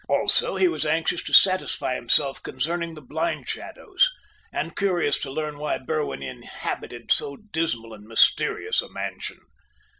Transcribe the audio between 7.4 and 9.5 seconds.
dismal and mysterious a mansion.